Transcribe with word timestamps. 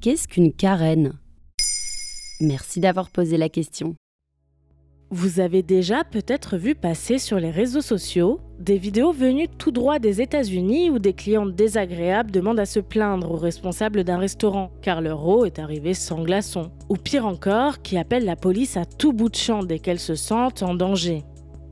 Qu'est-ce 0.00 0.26
qu'une 0.26 0.54
carène? 0.54 1.12
Merci 2.40 2.80
d'avoir 2.80 3.10
posé 3.10 3.36
la 3.36 3.50
question. 3.50 3.96
Vous 5.10 5.40
avez 5.40 5.62
déjà 5.62 6.04
peut-être 6.04 6.56
vu 6.56 6.74
passer 6.74 7.18
sur 7.18 7.38
les 7.38 7.50
réseaux 7.50 7.82
sociaux 7.82 8.40
des 8.58 8.78
vidéos 8.78 9.12
venues 9.12 9.48
tout 9.48 9.72
droit 9.72 9.98
des 9.98 10.22
États-Unis 10.22 10.88
où 10.88 10.98
des 10.98 11.12
clientes 11.12 11.54
désagréables 11.54 12.30
demandent 12.30 12.60
à 12.60 12.64
se 12.64 12.80
plaindre 12.80 13.32
aux 13.32 13.36
responsables 13.36 14.04
d'un 14.04 14.16
restaurant 14.16 14.70
car 14.80 15.02
leur 15.02 15.26
eau 15.26 15.44
est 15.44 15.58
arrivée 15.58 15.92
sans 15.92 16.22
glaçon. 16.22 16.70
Ou 16.88 16.96
pire 16.96 17.26
encore, 17.26 17.82
qui 17.82 17.98
appellent 17.98 18.24
la 18.24 18.36
police 18.36 18.78
à 18.78 18.86
tout 18.86 19.12
bout 19.12 19.28
de 19.28 19.36
champ 19.36 19.64
dès 19.64 19.80
qu'elles 19.80 20.00
se 20.00 20.14
sentent 20.14 20.62
en 20.62 20.74
danger. 20.74 21.24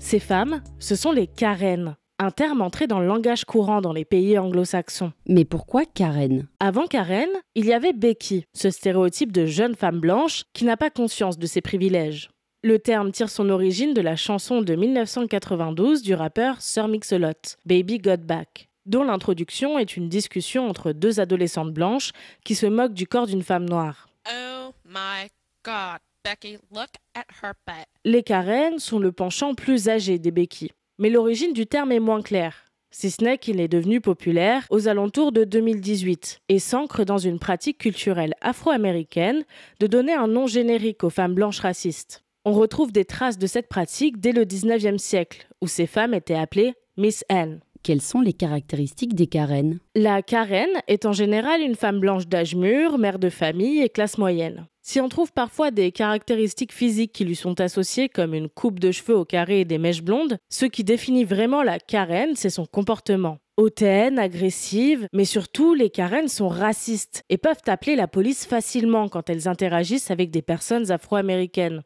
Ces 0.00 0.18
femmes, 0.18 0.62
ce 0.78 0.96
sont 0.96 1.12
les 1.12 1.26
Karen, 1.26 1.94
un 2.18 2.30
terme 2.30 2.62
entré 2.62 2.86
dans 2.86 3.00
le 3.00 3.06
langage 3.06 3.44
courant 3.44 3.80
dans 3.80 3.92
les 3.92 4.04
pays 4.04 4.38
anglo-saxons. 4.38 5.12
Mais 5.26 5.44
pourquoi 5.44 5.84
Karen? 5.84 6.46
Avant 6.60 6.86
Karen, 6.86 7.28
il 7.54 7.66
y 7.66 7.72
avait 7.72 7.92
Becky, 7.92 8.44
ce 8.54 8.70
stéréotype 8.70 9.32
de 9.32 9.46
jeune 9.46 9.74
femme 9.74 10.00
blanche 10.00 10.44
qui 10.52 10.64
n'a 10.64 10.76
pas 10.76 10.90
conscience 10.90 11.38
de 11.38 11.46
ses 11.46 11.60
privilèges. 11.60 12.30
Le 12.62 12.78
terme 12.78 13.12
tire 13.12 13.28
son 13.28 13.50
origine 13.50 13.92
de 13.92 14.00
la 14.00 14.16
chanson 14.16 14.62
de 14.62 14.74
1992 14.74 16.02
du 16.02 16.14
rappeur 16.14 16.62
Sir 16.62 16.88
Mix-a-Lot, 16.88 17.56
Baby 17.66 17.98
Got 17.98 18.18
Back, 18.18 18.68
dont 18.86 19.04
l'introduction 19.04 19.78
est 19.78 19.96
une 19.96 20.08
discussion 20.08 20.68
entre 20.68 20.92
deux 20.92 21.20
adolescentes 21.20 21.72
blanches 21.72 22.12
qui 22.44 22.54
se 22.54 22.66
moquent 22.66 22.94
du 22.94 23.06
corps 23.06 23.26
d'une 23.26 23.42
femme 23.42 23.68
noire. 23.68 24.08
Oh 24.26 24.72
my 24.86 25.28
god, 25.62 25.98
Becky, 26.24 26.58
look 26.72 26.88
at 27.14 27.26
her 27.42 27.52
butt. 27.66 27.86
Les 28.06 28.22
Karen 28.22 28.78
sont 28.78 28.98
le 28.98 29.12
penchant 29.12 29.54
plus 29.54 29.88
âgé 29.88 30.18
des 30.18 30.30
Becky, 30.30 30.70
mais 30.98 31.10
l'origine 31.10 31.52
du 31.52 31.66
terme 31.66 31.92
est 31.92 32.00
moins 32.00 32.22
claire, 32.22 32.64
si 32.90 33.10
ce 33.10 33.24
n'est 33.24 33.38
qu'il 33.38 33.60
est 33.60 33.68
devenu 33.68 34.00
populaire 34.00 34.66
aux 34.70 34.86
alentours 34.86 35.32
de 35.32 35.44
2018 35.44 36.40
et 36.48 36.58
s'ancre 36.58 37.04
dans 37.04 37.18
une 37.18 37.38
pratique 37.38 37.78
culturelle 37.78 38.34
afro-américaine 38.40 39.44
de 39.80 39.86
donner 39.86 40.12
un 40.12 40.28
nom 40.28 40.46
générique 40.46 41.02
aux 41.02 41.10
femmes 41.10 41.34
blanches 41.34 41.60
racistes. 41.60 42.24
On 42.44 42.52
retrouve 42.52 42.92
des 42.92 43.04
traces 43.04 43.38
de 43.38 43.46
cette 43.46 43.68
pratique 43.68 44.20
dès 44.20 44.32
le 44.32 44.44
19e 44.44 44.98
siècle, 44.98 45.48
où 45.60 45.66
ces 45.66 45.86
femmes 45.86 46.14
étaient 46.14 46.34
appelées 46.34 46.74
Miss 46.96 47.24
Anne. 47.28 47.60
Quelles 47.82 48.00
sont 48.00 48.20
les 48.20 48.32
caractéristiques 48.32 49.14
des 49.14 49.26
Karen? 49.26 49.78
La 49.94 50.22
Karen 50.22 50.70
est 50.86 51.04
en 51.04 51.12
général 51.12 51.60
une 51.62 51.74
femme 51.74 52.00
blanche 52.00 52.28
d'âge 52.28 52.54
mûr, 52.54 52.96
mère 52.98 53.18
de 53.18 53.28
famille 53.28 53.82
et 53.82 53.88
classe 53.88 54.18
moyenne. 54.18 54.66
Si 54.86 55.00
on 55.00 55.08
trouve 55.08 55.32
parfois 55.32 55.70
des 55.70 55.92
caractéristiques 55.92 56.72
physiques 56.72 57.12
qui 57.12 57.24
lui 57.24 57.36
sont 57.36 57.58
associées, 57.58 58.10
comme 58.10 58.34
une 58.34 58.50
coupe 58.50 58.78
de 58.78 58.92
cheveux 58.92 59.16
au 59.16 59.24
carré 59.24 59.60
et 59.60 59.64
des 59.64 59.78
mèches 59.78 60.02
blondes, 60.02 60.36
ce 60.50 60.66
qui 60.66 60.84
définit 60.84 61.24
vraiment 61.24 61.62
la 61.62 61.78
Karen, 61.78 62.36
c'est 62.36 62.50
son 62.50 62.66
comportement. 62.66 63.38
Hautaine, 63.56 64.18
agressive, 64.18 65.08
mais 65.14 65.24
surtout 65.24 65.72
les 65.72 65.88
Karen 65.88 66.28
sont 66.28 66.48
racistes 66.48 67.22
et 67.30 67.38
peuvent 67.38 67.62
appeler 67.66 67.96
la 67.96 68.08
police 68.08 68.44
facilement 68.44 69.08
quand 69.08 69.30
elles 69.30 69.48
interagissent 69.48 70.10
avec 70.10 70.30
des 70.30 70.42
personnes 70.42 70.90
afro-américaines. 70.90 71.82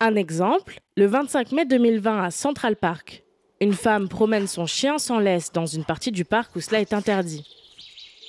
Un 0.00 0.14
exemple, 0.14 0.80
le 0.96 1.04
25 1.04 1.52
mai 1.52 1.66
2020 1.66 2.22
à 2.22 2.30
Central 2.30 2.76
Park. 2.76 3.24
Une 3.60 3.74
femme 3.74 4.08
promène 4.08 4.46
son 4.46 4.64
chien 4.64 4.96
sans 4.96 5.18
laisse 5.18 5.52
dans 5.52 5.66
une 5.66 5.84
partie 5.84 6.12
du 6.12 6.24
parc 6.24 6.56
où 6.56 6.60
cela 6.62 6.80
est 6.80 6.94
interdit. 6.94 7.57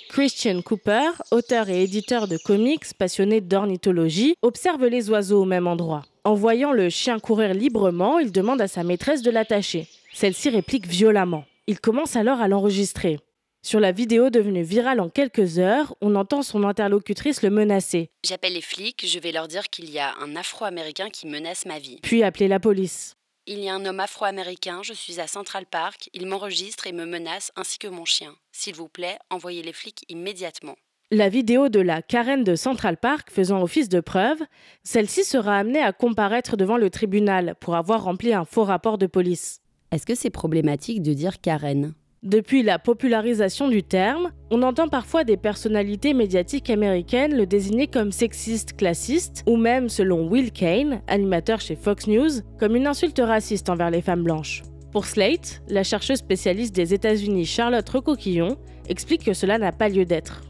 Christian 0.10 0.64
Cooper, 0.64 1.12
auteur 1.30 1.70
et 1.70 1.84
éditeur 1.84 2.28
de 2.28 2.38
comics 2.38 2.84
passionné 2.98 3.42
d'ornithologie, 3.42 4.34
observe 4.42 4.84
les 4.88 5.12
oiseaux 5.12 5.44
au 5.44 5.46
même 5.46 5.68
endroit. 5.68 6.04
En 6.24 6.34
voyant 6.34 6.72
le 6.72 6.90
chien 6.90 7.20
courir 7.20 7.54
librement, 7.54 8.18
il 8.18 8.32
demande 8.32 8.60
à 8.60 8.68
sa 8.68 8.84
maîtresse 8.84 9.22
de 9.22 9.30
l'attacher. 9.30 9.88
Celle-ci 10.12 10.50
réplique 10.50 10.88
violemment. 10.88 11.46
Il 11.68 11.80
commence 11.80 12.16
alors 12.16 12.42
à 12.42 12.48
l'enregistrer. 12.48 13.20
Sur 13.62 13.80
la 13.80 13.92
vidéo 13.92 14.32
devenue 14.32 14.64
virale 14.64 15.00
en 15.00 15.10
quelques 15.10 15.60
heures, 15.60 15.94
on 16.02 16.16
entend 16.16 16.42
son 16.42 16.64
interlocutrice 16.64 17.44
le 17.44 17.52
menacer, 17.52 18.10
J'appelle 18.26 18.54
les 18.54 18.62
flics, 18.62 19.06
je 19.06 19.20
vais 19.20 19.32
leur 19.32 19.48
dire 19.48 19.70
qu'il 19.70 19.92
y 19.92 20.00
a 20.00 20.16
un 20.22 20.36
Afro-Américain 20.36 21.10
qui 21.12 21.28
menace 21.28 21.68
ma 21.68 21.78
vie. 21.78 22.00
puis 22.02 22.24
appeler 22.24 22.48
la 22.48 22.60
police. 22.60 23.14
Il 23.52 23.64
y 23.64 23.68
a 23.68 23.74
un 23.74 23.84
homme 23.88 24.00
afro-américain, 24.00 24.82
je 24.84 24.94
suis 24.94 25.20
à 25.20 25.26
Central 25.26 25.66
Park, 25.66 26.12
il 26.14 26.28
m'enregistre 26.28 26.86
et 26.86 26.92
me 26.92 27.08
menace 27.08 27.52
ainsi 27.56 27.80
que 27.80 27.88
mon 27.88 28.06
chien. 28.06 28.36
S'il 28.52 28.76
vous 28.76 28.88
plaît, 28.88 29.18
envoyez 29.32 29.64
les 29.64 29.74
flics 29.74 30.06
immédiatement. 30.08 30.76
La 31.10 31.30
vidéo 31.30 31.68
de 31.68 31.80
la 31.80 32.04
Karen 32.04 32.44
de 32.44 32.54
Central 32.54 32.98
Park 32.98 33.32
faisant 33.32 33.64
office 33.64 33.90
de 33.90 34.02
preuve, 34.02 34.38
celle-ci 34.84 35.24
sera 35.24 35.58
amenée 35.58 35.82
à 35.82 35.94
comparaître 35.94 36.58
devant 36.58 36.78
le 36.78 36.92
tribunal 36.92 37.56
pour 37.60 37.76
avoir 37.76 38.04
rempli 38.04 38.36
un 38.36 38.46
faux 38.46 38.66
rapport 38.66 39.00
de 39.00 39.08
police. 39.08 39.62
Est-ce 39.92 40.06
que 40.06 40.14
c'est 40.14 40.30
problématique 40.30 41.02
de 41.02 41.14
dire 41.14 41.42
Karen? 41.42 41.96
Depuis 42.24 42.64
la 42.64 42.80
popularisation 42.80 43.70
du 43.70 43.82
terme, 43.82 44.34
on 44.52 44.62
entend 44.62 44.90
parfois 44.90 45.24
des 45.24 45.38
personnalités 45.38 46.14
médiatiques 46.14 46.70
américaines 46.70 47.34
le 47.34 47.46
désigner 47.46 47.88
comme 47.88 48.12
sexiste, 48.12 48.76
classiste, 48.76 49.44
ou 49.48 49.56
même, 49.56 49.88
selon 49.88 50.28
Will 50.28 50.52
Kane, 50.52 51.02
animateur 51.08 51.62
chez 51.62 51.78
Fox 51.78 52.08
News, 52.08 52.42
comme 52.60 52.76
une 52.76 52.88
insulte 52.88 53.22
raciste 53.24 53.70
envers 53.70 53.90
les 53.90 54.02
femmes 54.02 54.24
blanches. 54.24 54.64
Pour 54.92 55.06
Slate, 55.06 55.62
la 55.70 55.84
chercheuse 55.84 56.18
spécialiste 56.18 56.76
des 56.76 56.94
États-Unis 56.94 57.46
Charlotte 57.46 57.88
Recoquillon 57.88 58.58
explique 58.90 59.24
que 59.24 59.34
cela 59.34 59.58
n'a 59.58 59.72
pas 59.72 59.88
lieu 59.88 60.04
d'être. 60.04 60.42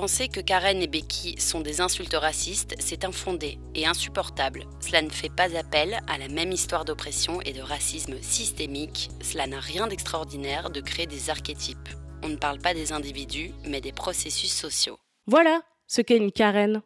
Penser 0.00 0.28
que 0.28 0.40
Karen 0.40 0.80
et 0.80 0.86
Becky 0.86 1.38
sont 1.38 1.60
des 1.60 1.82
insultes 1.82 2.16
racistes, 2.18 2.74
c'est 2.78 3.04
infondé 3.04 3.58
et 3.74 3.86
insupportable. 3.86 4.64
Cela 4.80 5.02
ne 5.02 5.10
fait 5.10 5.28
pas 5.28 5.54
appel 5.58 6.00
à 6.08 6.16
la 6.16 6.28
même 6.28 6.52
histoire 6.52 6.86
d'oppression 6.86 7.42
et 7.42 7.52
de 7.52 7.60
racisme 7.60 8.14
systémique. 8.22 9.10
Cela 9.20 9.46
n'a 9.46 9.60
rien 9.60 9.88
d'extraordinaire 9.88 10.70
de 10.70 10.80
créer 10.80 11.06
des 11.06 11.28
archétypes. 11.28 11.90
On 12.22 12.30
ne 12.30 12.36
parle 12.36 12.60
pas 12.60 12.72
des 12.72 12.92
individus, 12.92 13.50
mais 13.68 13.82
des 13.82 13.92
processus 13.92 14.50
sociaux. 14.50 14.96
Voilà 15.26 15.60
ce 15.86 16.00
qu'est 16.00 16.16
une 16.16 16.32
Karen. 16.32 16.80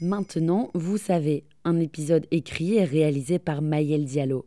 Maintenant, 0.00 0.70
vous 0.74 0.96
savez, 0.96 1.42
un 1.64 1.80
épisode 1.80 2.28
écrit 2.30 2.76
et 2.76 2.84
réalisé 2.84 3.40
par 3.40 3.62
Maël 3.62 4.04
Diallo. 4.04 4.46